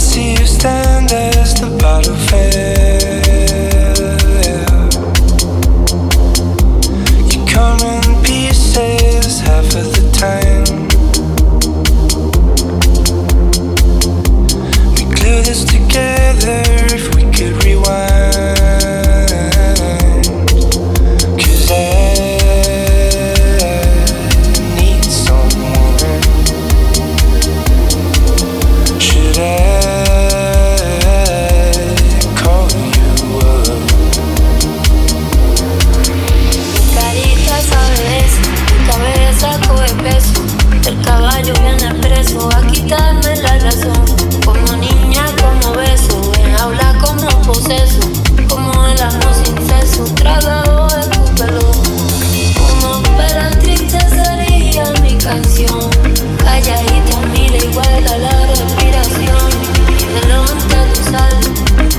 [0.00, 2.79] See you stand as the bottle fails.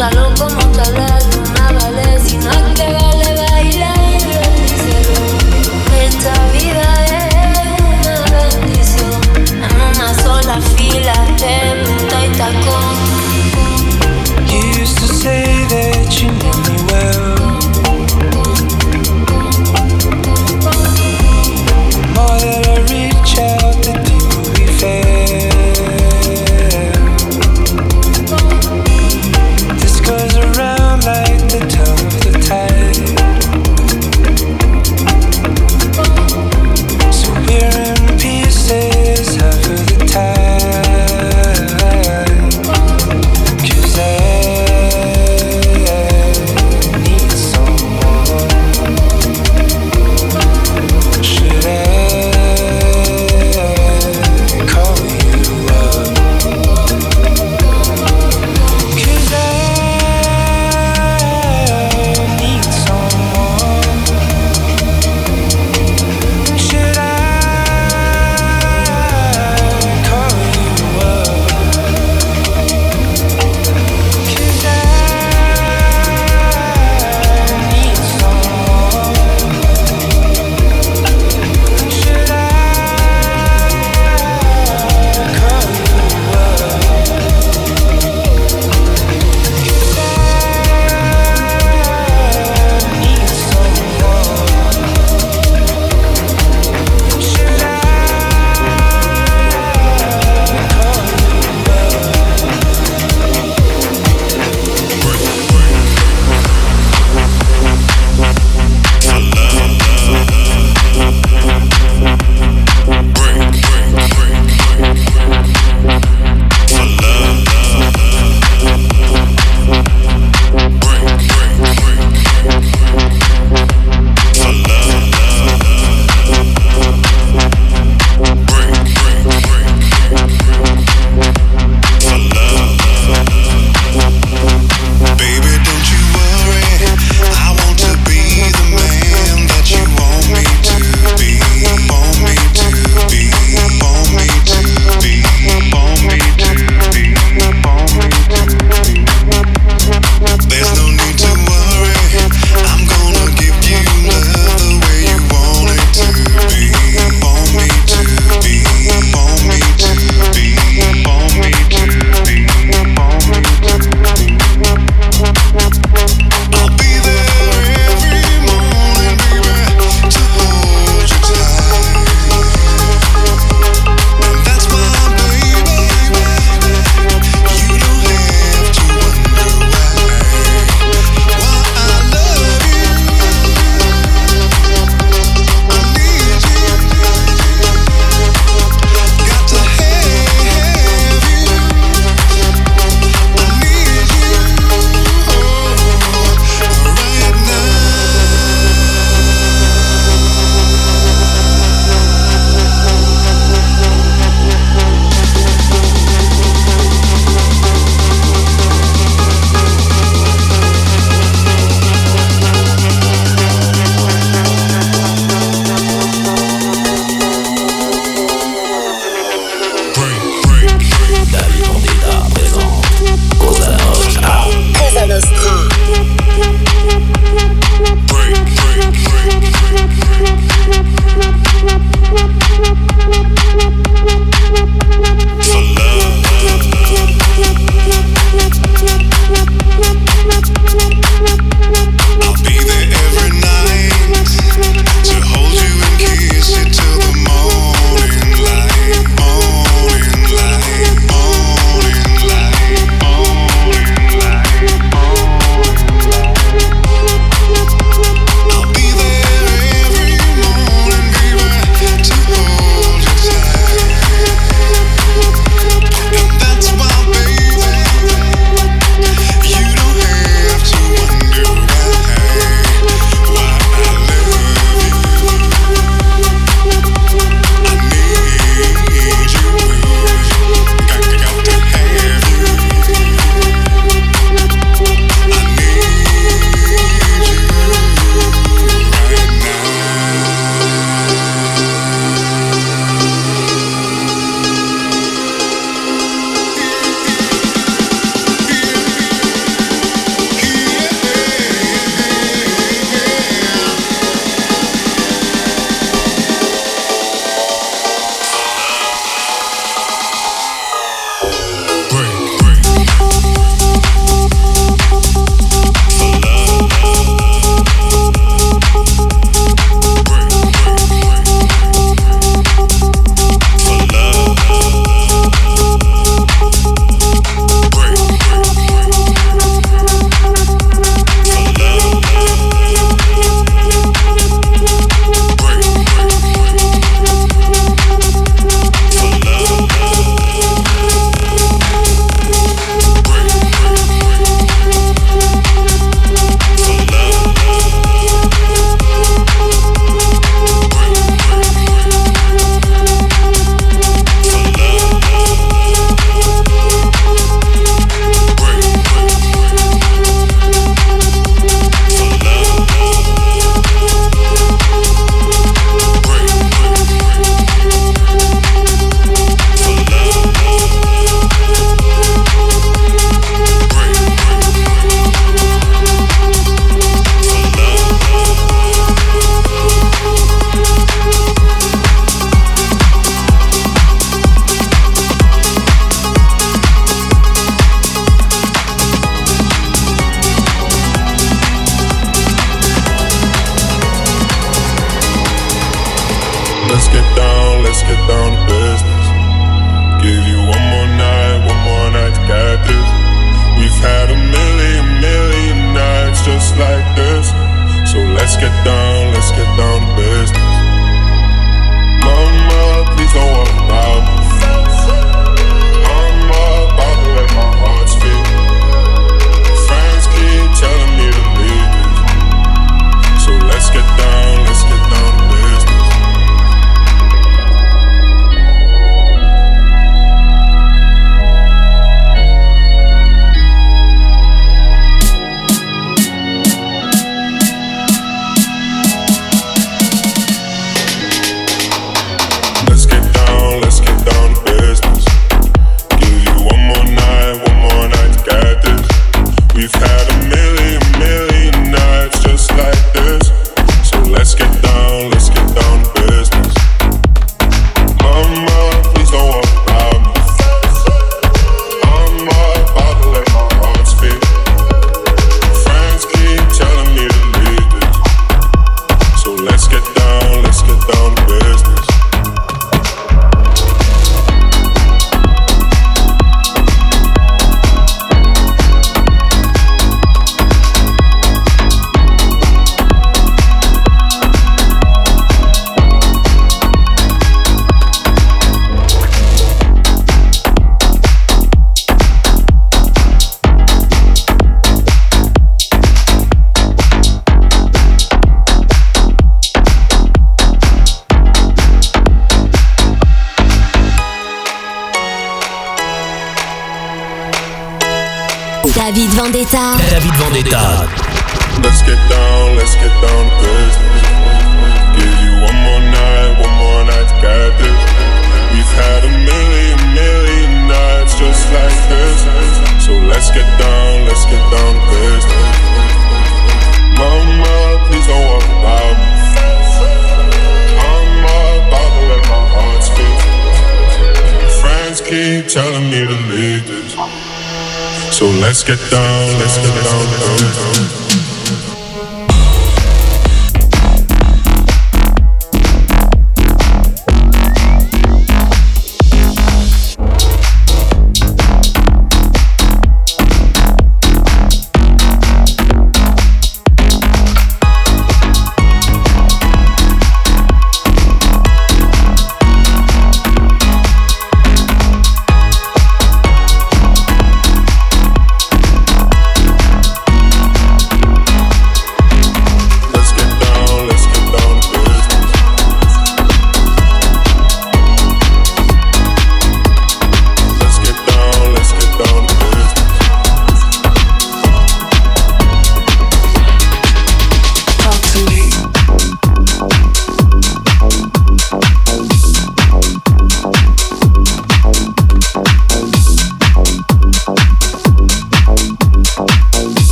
[0.00, 0.47] hasta lo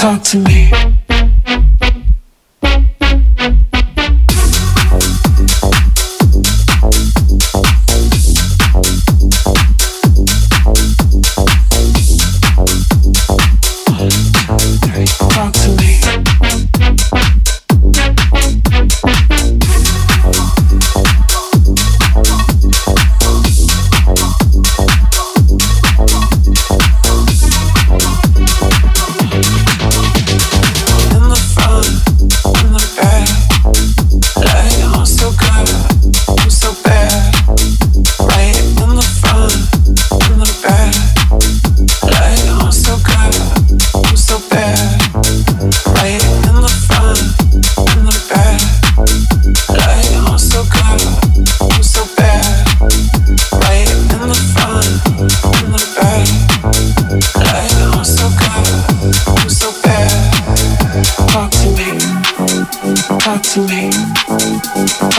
[0.00, 0.89] talk to me.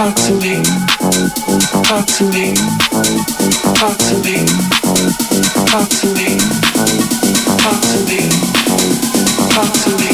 [0.02, 0.64] Talk to me.
[1.86, 2.56] Talk to me.
[3.78, 4.46] Talk to me.
[5.70, 6.40] Talk to me.
[7.62, 8.20] Talk to me.
[9.54, 10.10] Talk to me.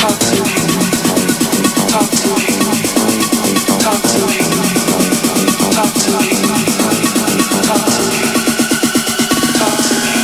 [0.00, 0.56] Talk to me.
[1.92, 2.56] Talk to me.
[3.76, 4.00] Talk
[5.66, 6.40] to me.
[9.58, 10.14] Talk to me.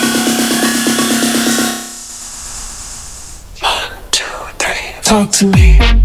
[3.61, 4.25] One, two,
[4.59, 4.89] three.
[5.03, 6.02] Talk to me.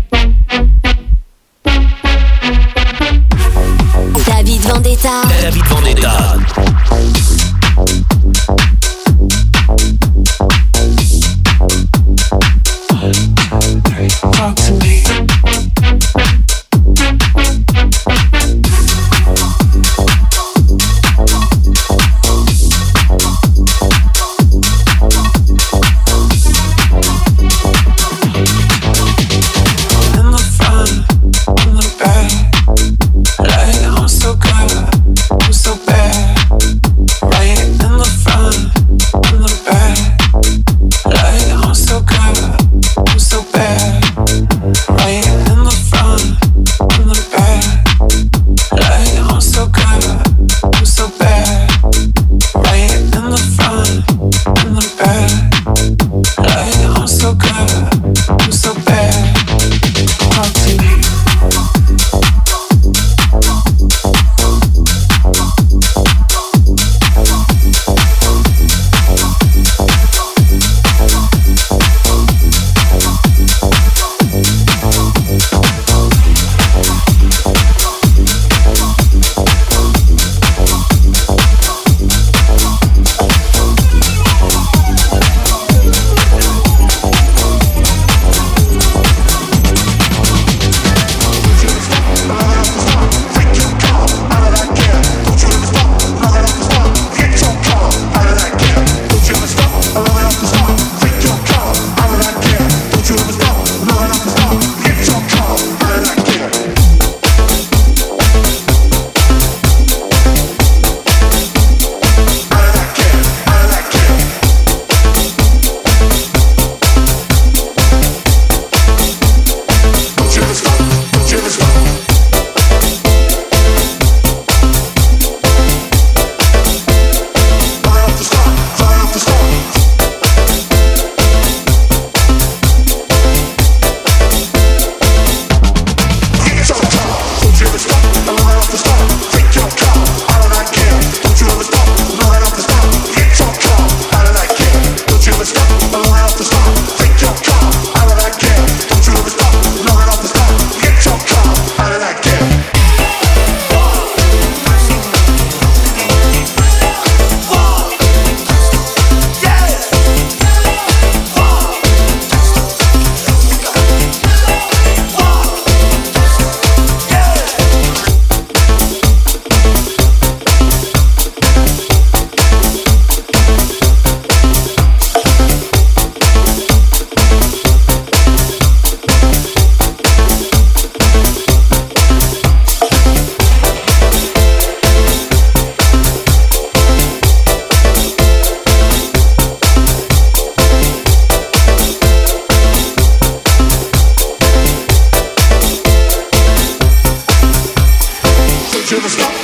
[198.88, 199.37] to the stop.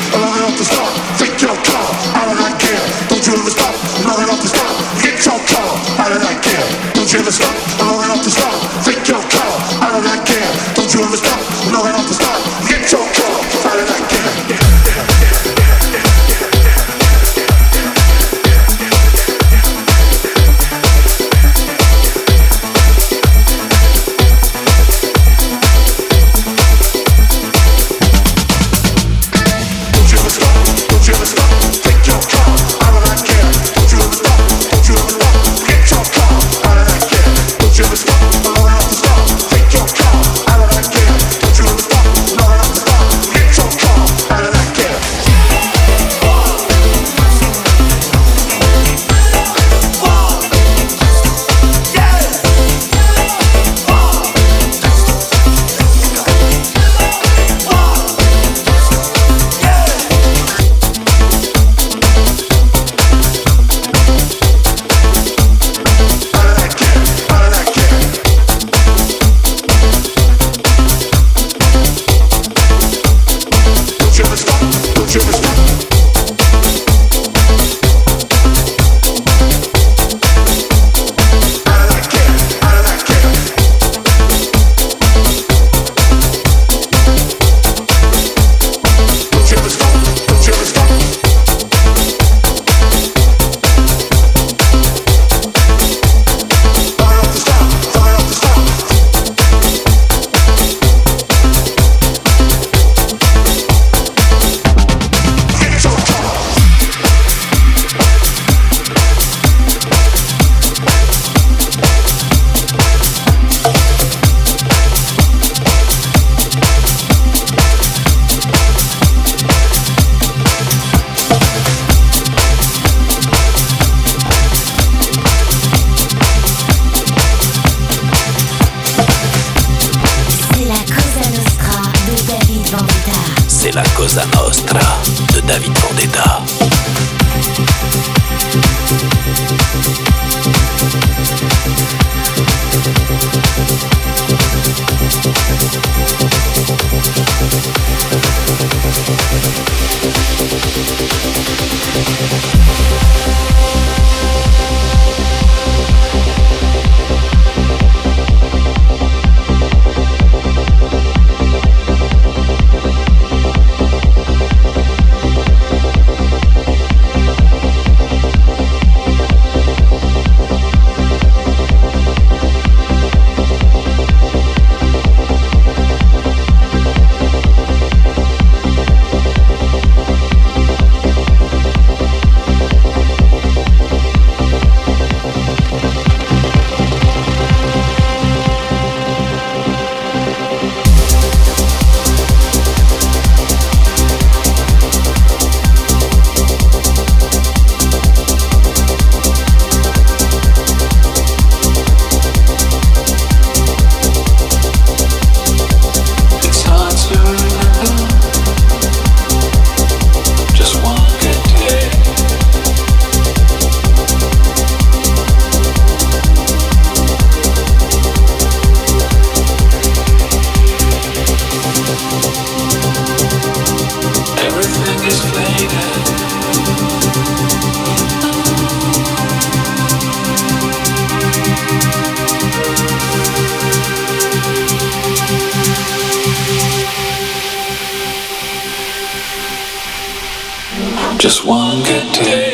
[241.25, 242.52] Is faded.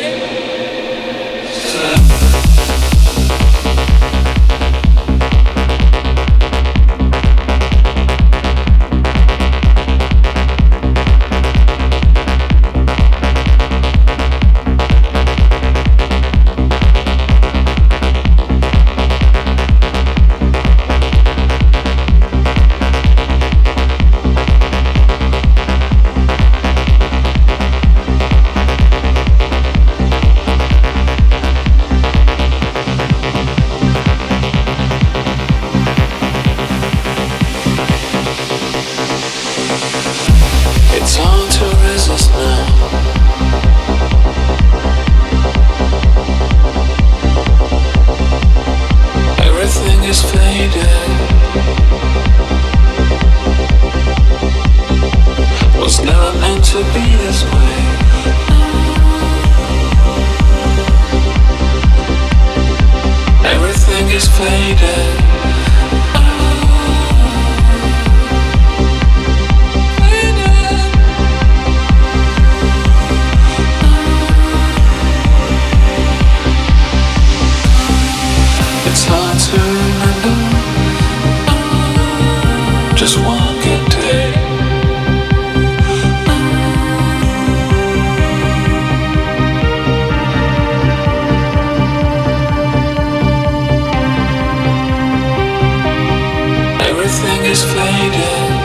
[97.10, 98.59] David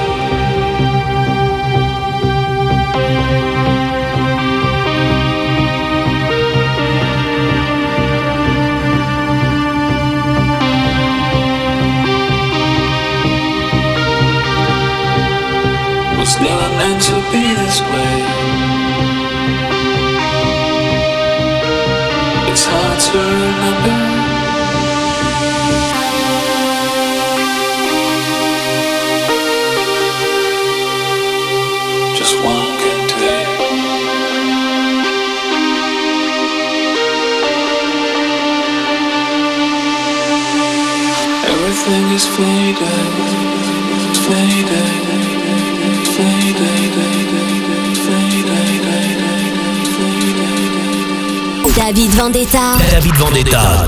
[52.25, 52.75] Vendetta.
[52.79, 53.87] David Vendetta.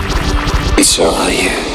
[0.78, 1.67] It's alright.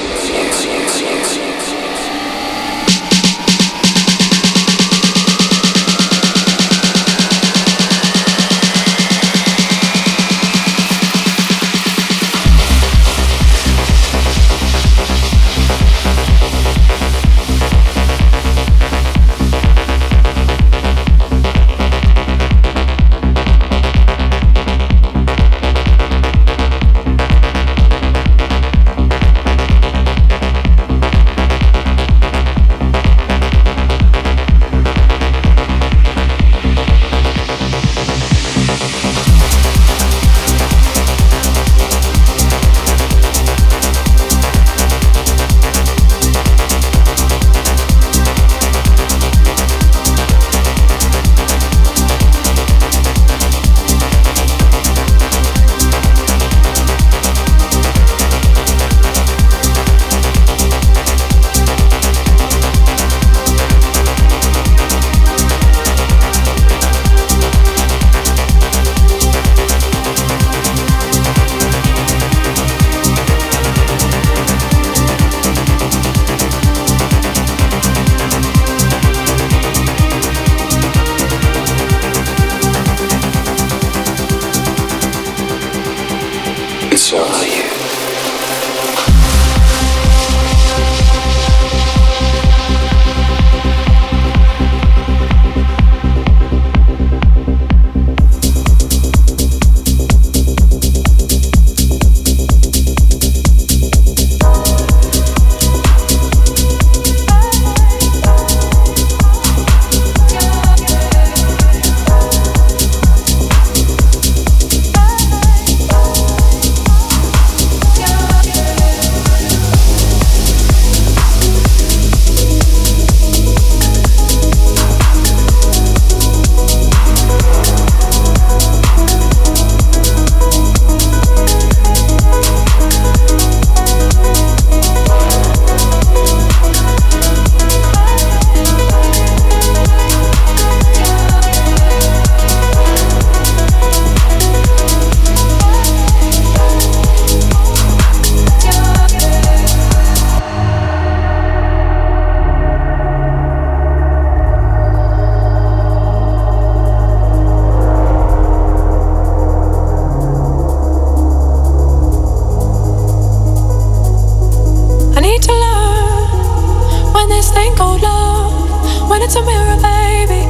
[167.85, 170.43] Oh love, when it's a mirror, baby,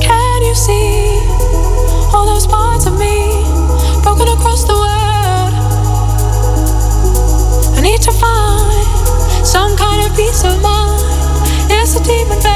[0.00, 1.20] can you see
[2.14, 3.44] all those parts of me
[4.02, 5.52] broken across the world?
[7.76, 11.02] I need to find some kind of peace of mind.
[11.70, 12.51] It's a demon.